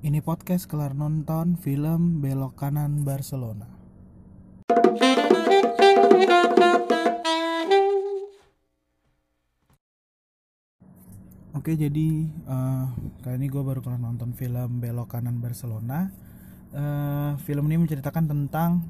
Ini 0.00 0.24
podcast 0.24 0.64
kelar 0.64 0.96
nonton 0.96 1.60
film 1.60 2.24
Belok 2.24 2.56
Kanan 2.56 3.04
Barcelona. 3.04 3.68
Oke 11.52 11.76
jadi 11.76 12.24
uh, 12.48 12.88
kali 13.20 13.44
ini 13.44 13.52
gue 13.52 13.60
baru 13.60 13.84
kelar 13.84 14.00
nonton 14.00 14.32
film 14.32 14.80
Belok 14.80 15.12
Kanan 15.12 15.36
Barcelona. 15.36 16.08
Uh, 16.72 17.36
film 17.44 17.68
ini 17.68 17.84
menceritakan 17.84 18.24
tentang 18.24 18.80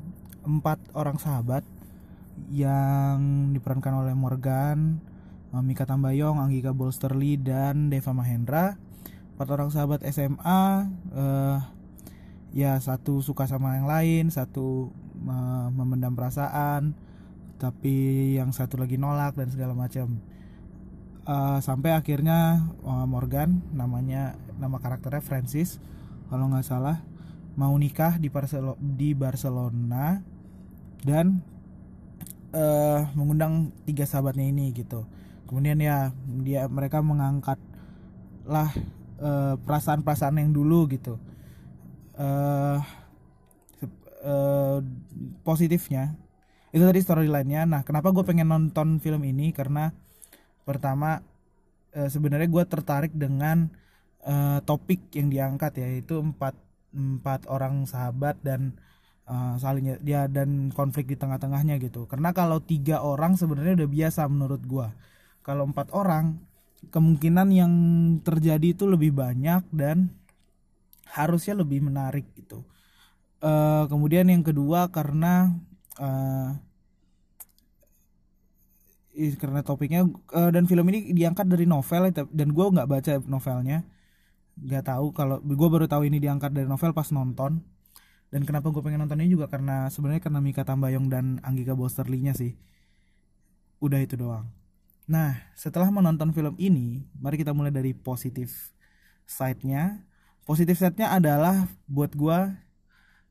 empat 0.47 0.79
orang 0.95 1.19
sahabat 1.19 1.67
yang 2.55 3.51
diperankan 3.51 4.07
oleh 4.07 4.15
Morgan, 4.15 5.03
uh, 5.51 5.59
Mika 5.59 5.91
Tambayong, 5.91 6.39
Anggika 6.39 6.71
Bolsterli 6.71 7.35
dan 7.35 7.91
Deva 7.91 8.15
Mahendra. 8.15 8.79
Empat 9.41 9.57
orang 9.57 9.72
sahabat 9.72 10.04
SMA, 10.12 10.84
uh, 11.16 11.59
ya 12.53 12.76
satu 12.76 13.25
suka 13.25 13.48
sama 13.48 13.81
yang 13.81 13.89
lain, 13.89 14.29
satu 14.29 14.93
uh, 15.25 15.67
memendam 15.72 16.12
perasaan, 16.12 16.93
tapi 17.57 18.36
yang 18.36 18.53
satu 18.53 18.76
lagi 18.76 19.00
nolak 19.00 19.40
dan 19.40 19.48
segala 19.48 19.72
macam. 19.72 20.21
Uh, 21.25 21.57
sampai 21.64 21.96
akhirnya 21.96 22.68
uh, 22.84 23.08
Morgan 23.08 23.64
namanya 23.72 24.36
nama 24.61 24.76
karakternya 24.76 25.25
Francis 25.25 25.81
kalau 26.29 26.53
nggak 26.53 26.68
salah 26.68 27.00
mau 27.57 27.72
nikah 27.81 28.20
di 28.20 28.29
Barcelona, 28.29 28.76
di 28.76 29.17
Barcelona 29.17 30.20
dan 31.00 31.40
uh, 32.53 33.09
mengundang 33.17 33.72
tiga 33.89 34.05
sahabatnya 34.05 34.53
ini 34.53 34.77
gitu. 34.77 35.09
Kemudian 35.48 35.81
ya 35.81 36.12
dia 36.45 36.69
mereka 36.69 37.00
mengangkat 37.00 37.56
lah 38.45 38.69
perasaan-perasaan 39.61 40.41
yang 40.41 40.51
dulu 40.56 40.89
gitu. 40.89 41.20
Uh, 42.17 42.81
uh, 44.25 44.81
positifnya. 45.45 46.17
Itu 46.71 46.87
tadi 46.87 47.03
storyline-nya. 47.03 47.67
Nah 47.67 47.83
kenapa 47.83 48.15
gue 48.15 48.23
pengen 48.23 48.49
nonton 48.49 49.03
film 49.03 49.27
ini? 49.27 49.51
Karena 49.51 49.91
pertama 50.62 51.19
e, 51.91 52.07
sebenarnya 52.07 52.47
gue 52.47 52.65
tertarik 52.67 53.11
dengan 53.11 53.67
e, 54.23 54.62
topik 54.62 55.11
yang 55.19 55.29
diangkat 55.31 55.83
yaitu 55.83 56.23
empat 56.23 56.55
empat 56.95 57.47
orang 57.51 57.87
sahabat 57.87 58.39
dan 58.43 58.79
e, 59.27 59.34
saling 59.59 59.99
dia 60.03 60.31
dan 60.31 60.71
konflik 60.71 61.11
di 61.11 61.19
tengah-tengahnya 61.19 61.83
gitu. 61.83 62.07
Karena 62.07 62.31
kalau 62.31 62.62
tiga 62.62 63.03
orang 63.03 63.34
sebenarnya 63.34 63.83
udah 63.83 63.91
biasa 63.91 64.31
menurut 64.31 64.62
gue 64.62 64.87
kalau 65.43 65.67
empat 65.67 65.91
orang 65.91 66.39
kemungkinan 66.89 67.48
yang 67.53 67.73
terjadi 68.25 68.73
itu 68.73 68.89
lebih 68.89 69.12
banyak 69.12 69.69
dan 69.69 70.09
harusnya 71.12 71.61
lebih 71.61 71.84
menarik 71.84 72.25
gitu. 72.33 72.64
E, 73.45 73.53
kemudian 73.92 74.25
yang 74.33 74.41
kedua 74.41 74.89
karena 74.89 75.53
karena 79.37 79.61
topiknya 79.61 80.09
uh, 80.33 80.48
dan 80.48 80.64
film 80.64 80.89
ini 80.89 81.12
diangkat 81.12 81.45
dari 81.45 81.69
novel 81.69 82.09
dan 82.09 82.48
gue 82.56 82.67
nggak 82.72 82.89
baca 82.89 83.12
novelnya. 83.28 83.84
Nggak 84.56 84.84
tahu 84.89 85.12
kalau 85.12 85.37
gue 85.44 85.69
baru 85.69 85.84
tahu 85.84 86.09
ini 86.09 86.17
diangkat 86.17 86.56
dari 86.56 86.65
novel 86.65 86.97
pas 86.97 87.12
nonton. 87.12 87.61
Dan 88.33 88.47
kenapa 88.48 88.70
gue 88.72 88.81
pengen 88.81 89.05
nonton 89.05 89.20
ini 89.20 89.34
juga 89.37 89.50
karena 89.50 89.91
sebenarnya 89.92 90.22
karena 90.25 90.41
Mika 90.41 90.62
Tambayong 90.65 91.11
dan 91.12 91.42
Anggika 91.44 91.77
Bosterlinya 91.77 92.33
sih. 92.33 92.56
Udah 93.83 94.00
itu 94.00 94.17
doang 94.17 94.59
nah 95.11 95.34
setelah 95.58 95.91
menonton 95.91 96.30
film 96.30 96.55
ini 96.55 97.03
mari 97.19 97.34
kita 97.34 97.50
mulai 97.50 97.75
dari 97.75 97.91
positif 97.91 98.70
side-nya. 99.30 100.03
Positif 100.42 100.83
side-nya 100.83 101.14
adalah 101.14 101.70
buat 101.86 102.11
gue 102.19 102.39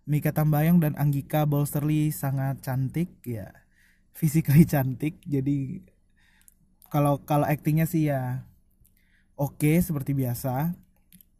Mika 0.07 0.31
Tambayong 0.31 0.79
dan 0.79 0.95
Anggika 0.95 1.43
Bolsterli 1.43 2.15
sangat 2.15 2.63
cantik 2.63 3.19
ya. 3.27 3.51
Physically 4.15 4.63
cantik 4.71 5.19
jadi 5.27 5.83
kalau 6.89 7.21
kalau 7.21 7.45
aktingnya 7.45 7.85
sih 7.85 8.09
ya 8.09 8.47
oke 9.35 9.59
okay, 9.59 9.83
seperti 9.83 10.15
biasa. 10.15 10.71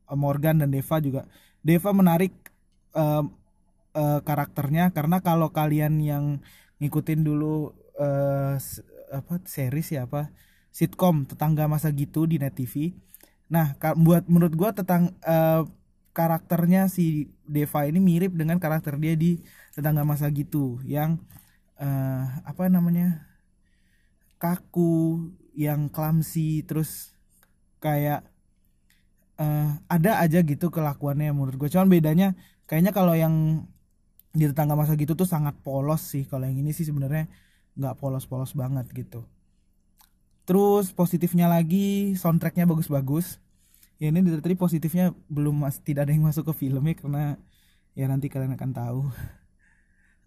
Morgan 0.10 0.66
dan 0.66 0.74
Deva 0.74 0.98
juga 1.00 1.22
Deva 1.62 1.94
menarik 1.94 2.34
uh, 2.98 3.22
uh, 3.94 4.20
karakternya 4.26 4.90
karena 4.90 5.22
kalau 5.22 5.54
kalian 5.54 6.02
yang 6.02 6.26
ngikutin 6.82 7.22
dulu 7.22 7.78
uh, 8.02 8.58
apa 9.10 9.42
series 9.46 9.90
ya 9.94 10.06
apa 10.06 10.30
sitkom 10.70 11.26
tetangga 11.26 11.66
masa 11.66 11.90
gitu 11.92 12.30
di 12.30 12.38
net 12.38 12.54
TV 12.54 12.94
nah 13.50 13.74
buat 13.98 14.30
menurut 14.30 14.54
gue 14.54 14.70
tentang 14.78 15.18
uh, 15.26 15.66
karakternya 16.14 16.86
si 16.86 17.34
Deva 17.50 17.90
ini 17.90 17.98
mirip 17.98 18.38
dengan 18.38 18.62
karakter 18.62 18.98
dia 19.02 19.18
di 19.18 19.42
tetangga 19.74 20.06
masa 20.06 20.30
gitu 20.30 20.78
yang 20.86 21.18
uh, 21.82 22.24
apa 22.46 22.70
namanya 22.70 23.26
kaku 24.38 25.34
yang 25.58 25.90
clumsy 25.90 26.62
terus 26.62 27.18
kayak 27.82 28.22
uh, 29.42 29.82
ada 29.90 30.22
aja 30.22 30.46
gitu 30.46 30.70
kelakuannya 30.70 31.34
menurut 31.34 31.58
gue 31.58 31.70
cuman 31.74 31.90
bedanya 31.90 32.38
kayaknya 32.70 32.94
kalau 32.94 33.18
yang 33.18 33.66
di 34.30 34.46
tetangga 34.46 34.78
masa 34.78 34.94
gitu 34.94 35.18
tuh 35.18 35.26
sangat 35.26 35.58
polos 35.66 36.06
sih. 36.06 36.24
Kalau 36.30 36.46
yang 36.46 36.62
ini 36.62 36.72
sih 36.76 36.86
sebenarnya 36.86 37.26
nggak 37.78 37.98
polos-polos 38.00 38.56
banget 38.58 38.86
gitu. 38.94 39.26
Terus 40.50 40.90
positifnya 40.96 41.46
lagi 41.46 42.18
soundtracknya 42.18 42.66
bagus-bagus. 42.66 43.38
Ya 44.02 44.10
ini 44.10 44.24
dari 44.24 44.42
tadi 44.42 44.56
positifnya 44.56 45.12
belum 45.30 45.62
mas 45.62 45.78
tidak 45.84 46.08
ada 46.08 46.14
yang 46.16 46.26
masuk 46.30 46.50
ke 46.50 46.66
filmnya 46.66 46.96
karena 46.98 47.38
ya 47.94 48.10
nanti 48.10 48.32
kalian 48.32 48.56
akan 48.58 48.72
tahu. 48.74 49.02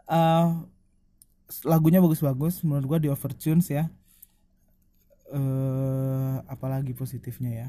Uh, 0.06 0.62
lagunya 1.72 1.98
bagus-bagus 1.98 2.62
menurut 2.62 2.86
gua 2.86 2.98
di 3.02 3.08
Overtunes 3.10 3.66
ya. 3.66 3.90
Eh 5.32 6.36
apalagi 6.46 6.94
positifnya 6.94 7.50
ya. 7.50 7.68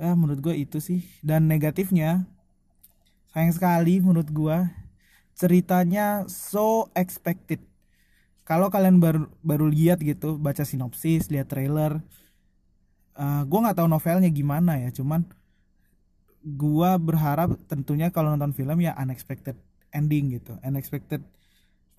Ya 0.00 0.16
menurut 0.16 0.40
gue 0.40 0.54
itu 0.56 0.80
sih. 0.80 1.04
Dan 1.20 1.48
negatifnya 1.50 2.24
sayang 3.30 3.54
sekali 3.54 4.00
menurut 4.00 4.28
gue 4.32 4.58
ceritanya 5.38 6.26
so 6.28 6.90
expected 6.98 7.62
kalau 8.50 8.66
kalian 8.66 8.98
baru 8.98 9.30
baru 9.46 9.70
lihat 9.70 10.02
gitu 10.02 10.34
baca 10.34 10.66
sinopsis 10.66 11.30
lihat 11.30 11.46
trailer 11.46 12.02
uh, 13.14 13.22
eh, 13.22 13.42
gue 13.46 13.58
nggak 13.62 13.78
tahu 13.78 13.86
novelnya 13.86 14.26
gimana 14.34 14.82
ya 14.82 14.90
cuman 14.90 15.22
gue 16.42 16.90
berharap 16.98 17.54
tentunya 17.70 18.10
kalau 18.10 18.34
nonton 18.34 18.50
film 18.50 18.82
ya 18.82 18.98
unexpected 18.98 19.54
ending 19.94 20.34
gitu 20.34 20.58
unexpected 20.66 21.22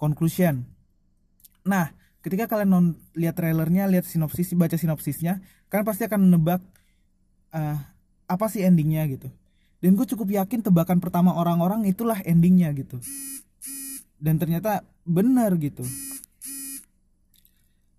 conclusion. 0.02 0.66
Nah, 1.62 1.94
ketika 2.26 2.50
kalian 2.50 2.74
non 2.74 2.86
lihat 3.14 3.38
trailernya, 3.38 3.86
lihat 3.86 4.10
sinopsis, 4.10 4.58
baca 4.58 4.74
sinopsisnya, 4.74 5.46
kalian 5.70 5.86
pasti 5.86 6.10
akan 6.10 6.26
menebak 6.26 6.66
uh, 7.54 7.78
apa 8.26 8.46
sih 8.50 8.66
endingnya 8.66 9.06
gitu. 9.06 9.30
Dan 9.78 9.94
gue 9.94 10.10
cukup 10.10 10.34
yakin 10.34 10.66
tebakan 10.66 10.98
pertama 10.98 11.38
orang-orang 11.38 11.86
itulah 11.86 12.18
endingnya 12.26 12.74
gitu. 12.74 12.98
Dan 14.18 14.42
ternyata 14.42 14.82
benar 15.06 15.54
gitu. 15.62 15.86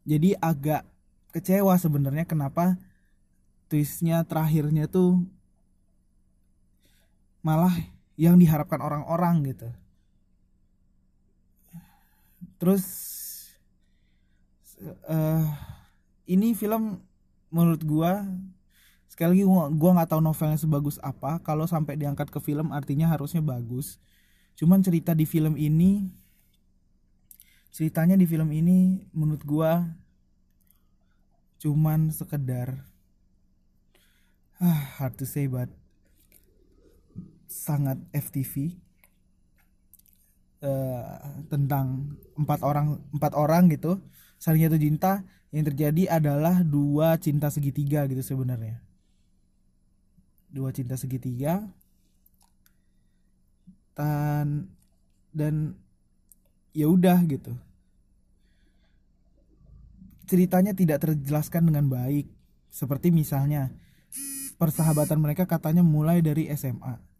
Jadi 0.02 0.34
agak 0.38 0.82
kecewa 1.32 1.74
sebenarnya 1.78 2.26
kenapa 2.26 2.76
twistnya 3.70 4.20
terakhirnya 4.28 4.84
tuh 4.90 5.24
malah 7.40 7.72
yang 8.20 8.36
diharapkan 8.36 8.78
orang-orang 8.78 9.54
gitu. 9.54 9.68
Terus 12.60 12.84
uh, 15.08 15.42
ini 16.30 16.54
film 16.54 17.02
menurut 17.50 17.82
gua 17.82 18.22
sekali 19.10 19.40
lagi 19.40 19.44
gua 19.44 19.66
gua 19.72 19.90
nggak 19.98 20.10
tahu 20.14 20.22
novelnya 20.22 20.58
sebagus 20.60 21.00
apa. 21.02 21.42
Kalau 21.42 21.66
sampai 21.66 21.98
diangkat 21.98 22.30
ke 22.30 22.38
film 22.38 22.70
artinya 22.70 23.10
harusnya 23.10 23.42
bagus. 23.42 23.98
Cuman 24.54 24.84
cerita 24.84 25.16
di 25.16 25.26
film 25.26 25.58
ini 25.58 26.12
ceritanya 27.72 28.14
di 28.14 28.28
film 28.28 28.52
ini 28.52 29.08
menurut 29.16 29.42
gua 29.42 29.88
cuman 31.58 32.12
sekedar 32.12 32.84
ah 34.62 34.80
hard 35.00 35.16
to 35.18 35.26
say 35.26 35.48
but 35.48 35.70
sangat 37.48 37.98
FTV 38.14 38.78
uh, 40.62 41.18
tentang 41.50 42.16
empat 42.38 42.62
orang 42.62 43.02
empat 43.10 43.32
orang 43.34 43.68
gitu 43.72 43.98
saling 44.42 44.66
jatuh 44.66 44.82
cinta. 44.82 45.22
Yang 45.52 45.76
terjadi 45.76 46.16
adalah 46.16 46.64
dua 46.64 47.20
cinta 47.20 47.52
segitiga 47.52 48.08
gitu 48.08 48.24
sebenarnya. 48.24 48.80
Dua 50.48 50.72
cinta 50.72 50.96
segitiga. 50.96 51.68
Dan 53.92 54.72
dan 55.36 55.76
ya 56.72 56.88
udah 56.88 57.20
gitu. 57.28 57.52
Ceritanya 60.28 60.72
tidak 60.72 61.04
terjelaskan 61.04 61.68
dengan 61.68 61.88
baik. 61.88 62.28
Seperti 62.72 63.12
misalnya 63.12 63.68
persahabatan 64.56 65.20
mereka 65.20 65.44
katanya 65.44 65.84
mulai 65.84 66.24
dari 66.24 66.48
SMA 66.56 67.12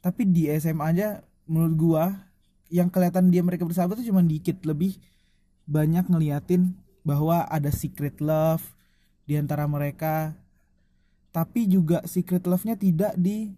tapi 0.00 0.24
di 0.24 0.48
SMA 0.56 0.80
aja 0.80 1.20
menurut 1.44 1.74
gua 1.76 2.04
yang 2.72 2.88
kelihatan 2.88 3.28
dia 3.28 3.44
mereka 3.44 3.68
bersahabat 3.68 4.00
tuh 4.00 4.08
cuma 4.08 4.24
dikit. 4.24 4.64
Lebih 4.64 4.96
banyak 5.68 6.08
ngeliatin 6.08 6.72
bahwa 7.04 7.44
ada 7.46 7.68
secret 7.68 8.18
love 8.24 8.64
di 9.28 9.36
antara 9.36 9.68
mereka. 9.68 10.34
Tapi 11.30 11.70
juga 11.70 12.02
secret 12.10 12.42
love-nya 12.42 12.74
tidak 12.74 13.14
di 13.14 13.54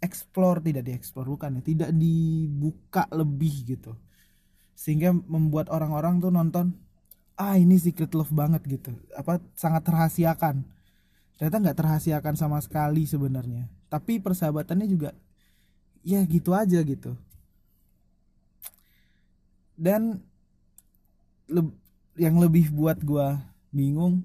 explore 0.00 0.64
tidak 0.64 0.88
dieksplor 0.88 1.28
bukan 1.28 1.60
ya 1.60 1.62
tidak 1.64 1.90
dibuka 1.92 3.04
lebih 3.12 3.76
gitu 3.76 3.92
sehingga 4.76 5.16
membuat 5.16 5.72
orang-orang 5.72 6.20
tuh 6.20 6.28
nonton 6.28 6.76
ah 7.40 7.56
ini 7.56 7.80
secret 7.80 8.12
love 8.12 8.30
banget 8.30 8.60
gitu. 8.68 8.92
Apa 9.16 9.40
sangat 9.56 9.88
terhasiakan 9.88 10.68
ternyata 11.36 11.56
nggak 11.60 11.78
terhasiakan 11.80 12.34
sama 12.36 12.60
sekali 12.60 13.08
sebenarnya. 13.08 13.72
Tapi 13.88 14.20
persahabatannya 14.20 14.86
juga 14.88 15.16
ya 16.04 16.20
gitu 16.28 16.52
aja 16.52 16.84
gitu. 16.84 17.16
Dan 19.76 20.20
le 21.48 21.62
yang 22.16 22.40
lebih 22.40 22.72
buat 22.72 23.00
gua 23.04 23.40
bingung 23.72 24.24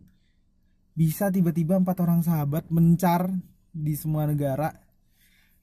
bisa 0.95 1.27
tiba-tiba 1.31 1.79
empat 1.79 1.97
orang 2.03 2.23
sahabat 2.23 2.67
mencar 2.71 3.31
di 3.71 3.95
semua 3.95 4.27
negara 4.27 4.71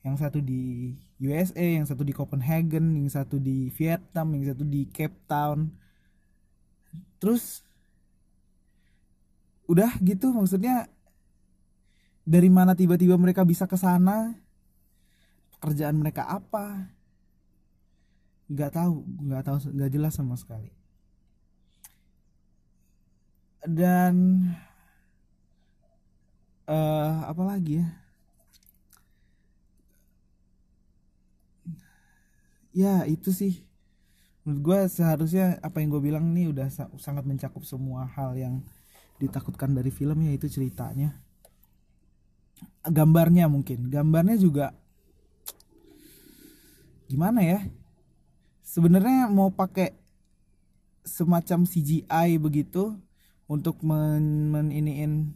yang 0.04 0.16
satu 0.16 0.40
di 0.40 0.92
USA 1.18 1.66
yang 1.66 1.82
satu 1.82 2.06
di 2.06 2.14
Copenhagen 2.14 2.94
yang 2.94 3.10
satu 3.10 3.42
di 3.42 3.74
Vietnam 3.74 4.38
yang 4.38 4.54
satu 4.54 4.62
di 4.62 4.86
Cape 4.86 5.18
Town. 5.26 5.66
Terus 7.18 7.66
udah 9.66 9.98
gitu 9.98 10.30
maksudnya 10.30 10.86
dari 12.22 12.46
mana 12.48 12.78
tiba-tiba 12.78 13.18
mereka 13.18 13.42
bisa 13.42 13.66
ke 13.66 13.74
sana? 13.74 14.38
Pekerjaan 15.58 15.98
mereka 15.98 16.22
apa? 16.30 16.94
Nggak 18.46 18.78
tahu 18.78 18.94
nggak 19.26 19.42
tahu 19.42 19.56
nggak 19.74 19.90
jelas 19.90 20.14
sama 20.14 20.38
sekali. 20.38 20.70
Dan 23.66 24.14
uh, 26.70 27.26
apa 27.26 27.42
lagi 27.42 27.82
ya 27.82 28.07
ya 32.78 33.02
itu 33.10 33.34
sih. 33.34 33.66
Menurut 34.46 34.62
gue 34.62 34.78
seharusnya 34.86 35.58
apa 35.58 35.82
yang 35.82 35.90
gue 35.90 36.02
bilang 36.06 36.30
nih 36.30 36.54
udah 36.54 36.70
sangat 37.02 37.26
mencakup 37.26 37.66
semua 37.66 38.06
hal 38.14 38.38
yang 38.38 38.62
ditakutkan 39.18 39.74
dari 39.74 39.90
film 39.90 40.22
yaitu 40.22 40.46
ceritanya. 40.46 41.18
Gambarnya 42.86 43.50
mungkin. 43.50 43.90
Gambarnya 43.90 44.38
juga 44.38 44.70
gimana 47.10 47.42
ya? 47.42 47.66
Sebenarnya 48.62 49.26
mau 49.26 49.50
pakai 49.50 49.98
semacam 51.02 51.66
CGI 51.66 52.38
begitu 52.38 52.94
untuk 53.48 53.80
men, 53.80 54.52
men 54.52 54.68
iniin 54.68 55.32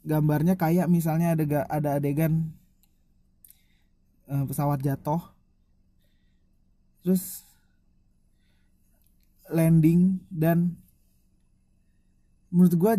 gambarnya 0.00 0.56
kayak 0.56 0.88
misalnya 0.88 1.36
ada 1.36 1.68
ada 1.68 2.00
adegan 2.00 2.56
uh, 4.30 4.48
pesawat 4.48 4.80
jatuh 4.80 5.35
terus 7.06 7.46
landing 9.46 10.18
dan 10.26 10.74
menurut 12.50 12.74
gue 12.74 12.92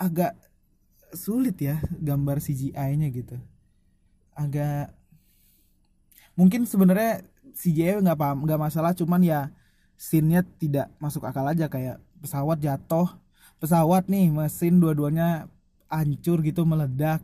agak 0.00 0.32
sulit 1.12 1.60
ya 1.60 1.76
gambar 2.00 2.40
CGI-nya 2.40 3.12
gitu. 3.12 3.36
Agak 4.32 4.96
mungkin 6.40 6.64
sebenarnya 6.64 7.20
CGI 7.52 8.00
nggak 8.00 8.16
paham 8.16 8.48
nggak 8.48 8.56
masalah 8.64 8.96
cuman 8.96 9.20
ya 9.20 9.52
scene-nya 10.00 10.40
tidak 10.56 10.88
masuk 10.96 11.28
akal 11.28 11.44
aja 11.44 11.68
kayak 11.68 12.00
pesawat 12.24 12.64
jatuh. 12.64 13.12
Pesawat 13.60 14.08
nih 14.08 14.32
mesin 14.32 14.80
dua-duanya 14.80 15.52
hancur 15.92 16.40
gitu 16.40 16.64
meledak 16.64 17.20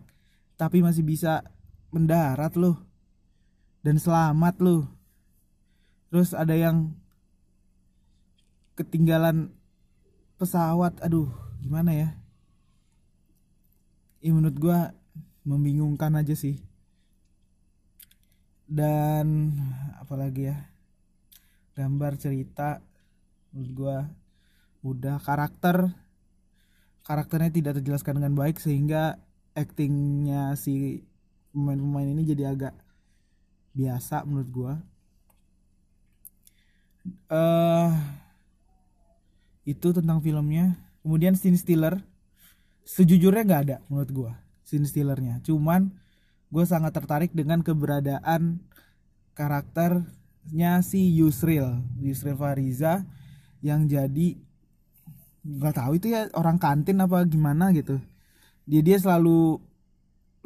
tapi 0.60 0.84
masih 0.84 1.00
bisa 1.00 1.40
mendarat 1.88 2.52
loh 2.60 2.76
dan 3.80 3.96
selamat 3.96 4.60
loh 4.60 4.97
terus 6.08 6.32
ada 6.32 6.52
yang 6.56 6.92
ketinggalan 8.78 9.52
pesawat. 10.38 11.00
Aduh 11.02 11.28
gimana 11.58 11.92
ya? 11.92 12.08
Ini 14.22 14.34
menurut 14.34 14.58
gue 14.58 14.78
membingungkan 15.46 16.14
aja 16.18 16.34
sih. 16.34 16.58
Dan 18.68 19.56
apalagi 19.98 20.52
ya? 20.52 20.58
Gambar 21.74 22.18
cerita 22.18 22.82
menurut 23.54 23.72
gue 23.74 23.98
udah 24.88 25.18
karakter 25.18 25.90
karakternya 27.02 27.50
tidak 27.50 27.72
terjelaskan 27.80 28.20
dengan 28.20 28.36
baik 28.36 28.60
sehingga 28.60 29.16
actingnya 29.56 30.54
si 30.54 31.02
pemain-pemain 31.50 32.12
ini 32.12 32.22
jadi 32.28 32.52
agak 32.52 32.76
biasa 33.72 34.28
menurut 34.28 34.50
gue 34.52 34.72
uh, 37.28 37.90
itu 39.68 39.88
tentang 39.92 40.24
filmnya. 40.24 40.76
Kemudian 41.04 41.36
scene 41.36 41.60
stealer. 41.60 42.00
Sejujurnya 42.88 43.44
nggak 43.44 43.62
ada 43.68 43.76
menurut 43.92 44.10
gue 44.10 44.32
scene 44.64 44.88
stealernya. 44.88 45.44
Cuman 45.44 45.92
gue 46.48 46.64
sangat 46.64 46.96
tertarik 46.96 47.36
dengan 47.36 47.60
keberadaan 47.60 48.64
karakternya 49.36 50.80
si 50.80 51.12
Yusril 51.20 51.84
Yusril 52.00 52.34
Fariza 52.34 53.04
yang 53.60 53.84
jadi 53.84 54.40
nggak 55.44 55.74
tahu 55.76 55.92
itu 56.00 56.12
ya 56.12 56.32
orang 56.32 56.56
kantin 56.56 57.04
apa 57.04 57.24
gimana 57.28 57.72
gitu. 57.76 58.00
Dia 58.64 58.80
dia 58.80 58.96
selalu 58.96 59.60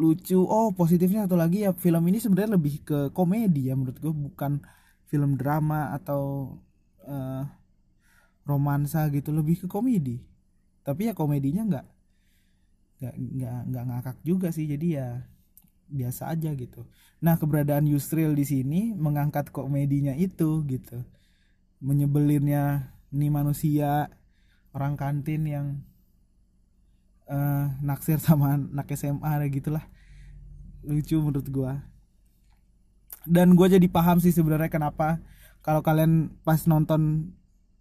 lucu. 0.02 0.42
Oh 0.42 0.74
positifnya 0.74 1.30
satu 1.30 1.38
lagi 1.38 1.62
ya 1.62 1.70
film 1.70 2.02
ini 2.10 2.18
sebenarnya 2.18 2.58
lebih 2.58 2.82
ke 2.82 2.98
komedi 3.14 3.70
ya 3.70 3.78
menurut 3.78 3.98
gue 4.02 4.10
bukan 4.10 4.58
film 5.12 5.36
drama 5.36 5.92
atau 5.92 6.56
uh, 7.04 7.44
romansa 8.48 9.04
gitu 9.12 9.28
lebih 9.28 9.60
ke 9.60 9.66
komedi. 9.68 10.24
Tapi 10.80 11.12
ya 11.12 11.12
komedinya 11.12 11.68
nggak 11.68 11.86
nggak 13.04 13.14
nggak 13.20 13.58
nggak 13.68 13.84
ngakak 13.92 14.16
juga 14.24 14.48
sih 14.48 14.64
jadi 14.64 14.88
ya 14.88 15.08
biasa 15.92 16.32
aja 16.32 16.56
gitu. 16.56 16.88
Nah 17.20 17.36
keberadaan 17.36 17.84
Yusril 17.84 18.32
di 18.32 18.48
sini 18.48 18.96
mengangkat 18.96 19.52
komedinya 19.52 20.16
itu 20.16 20.64
gitu. 20.64 21.04
Menyebelinnya 21.84 22.88
nih 23.12 23.28
manusia 23.28 24.08
orang 24.72 24.96
kantin 24.96 25.44
yang 25.44 25.66
uh, 27.28 27.68
naksir 27.84 28.16
sama 28.16 28.56
anak 28.56 28.88
SMA 28.96 29.52
gitulah. 29.52 29.84
Lucu 30.88 31.20
menurut 31.20 31.46
gua 31.52 31.91
dan 33.26 33.54
gue 33.54 33.66
jadi 33.66 33.86
paham 33.86 34.18
sih 34.18 34.34
sebenarnya 34.34 34.70
kenapa 34.70 35.22
kalau 35.62 35.78
kalian 35.78 36.34
pas 36.42 36.66
nonton 36.66 37.30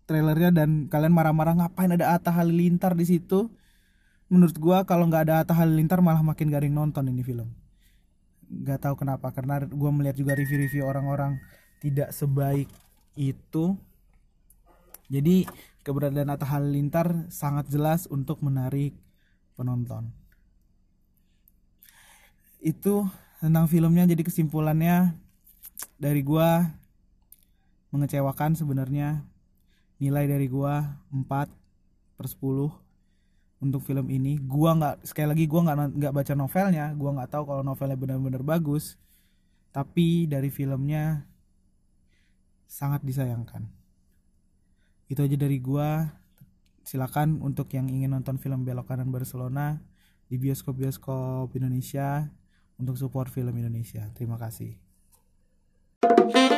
trailernya 0.05 0.53
dan 0.53 0.85
kalian 0.91 1.13
marah-marah 1.15 1.57
ngapain 1.57 1.89
ada 1.89 2.13
Atta 2.13 2.29
Halilintar 2.29 2.93
di 2.93 3.05
situ? 3.09 3.49
Menurut 4.29 4.55
gue 4.55 4.77
kalau 4.85 5.09
nggak 5.09 5.23
ada 5.27 5.35
Atta 5.41 5.57
Halilintar 5.57 5.99
malah 5.99 6.21
makin 6.21 6.51
garing 6.53 6.75
nonton 6.75 7.09
ini 7.09 7.25
film. 7.25 7.49
Nggak 8.51 8.85
tahu 8.85 8.95
kenapa 9.01 9.33
karena 9.33 9.65
gue 9.65 9.91
melihat 9.91 10.15
juga 10.19 10.37
review-review 10.37 10.83
orang-orang 10.85 11.41
tidak 11.81 12.13
sebaik 12.13 12.69
itu. 13.17 13.75
Jadi 15.11 15.49
keberadaan 15.81 16.31
Atta 16.31 16.45
Halilintar 16.45 17.31
sangat 17.33 17.67
jelas 17.71 18.05
untuk 18.05 18.45
menarik 18.45 18.93
penonton. 19.57 20.13
Itu 22.61 23.09
tentang 23.41 23.65
filmnya 23.65 24.05
jadi 24.05 24.21
kesimpulannya 24.21 25.17
dari 26.01 26.25
gua 26.25 26.65
mengecewakan 27.93 28.57
sebenarnya 28.57 29.21
nilai 30.01 30.25
dari 30.25 30.49
gua 30.49 30.97
4 31.13 31.29
per 32.17 32.25
10 32.25 32.73
untuk 33.61 33.85
film 33.85 34.09
ini. 34.09 34.41
Gua 34.41 34.73
nggak 34.73 35.05
sekali 35.05 35.29
lagi 35.29 35.45
gua 35.45 35.69
nggak 35.69 35.77
nggak 36.01 36.13
baca 36.17 36.33
novelnya 36.33 36.97
gua 36.97 37.21
nggak 37.21 37.29
tahu 37.29 37.43
kalau 37.45 37.61
novelnya 37.61 37.93
benar-benar 37.93 38.41
bagus 38.41 38.97
tapi 39.69 40.25
dari 40.25 40.49
filmnya 40.49 41.21
sangat 42.65 43.05
disayangkan. 43.05 43.69
Itu 45.05 45.21
aja 45.21 45.37
dari 45.37 45.61
gua. 45.61 46.17
Silakan 46.81 47.45
untuk 47.45 47.69
yang 47.77 47.85
ingin 47.85 48.09
nonton 48.09 48.41
film 48.41 48.65
belok 48.65 48.89
kanan 48.89 49.13
Barcelona 49.13 49.77
di 50.25 50.41
bioskop-bioskop 50.41 51.53
Indonesia 51.53 52.25
untuk 52.81 52.97
support 52.97 53.29
film 53.29 53.53
Indonesia. 53.53 54.09
Terima 54.17 54.41
kasih 54.41 54.90
Thank 56.03 56.35
you. 56.35 56.50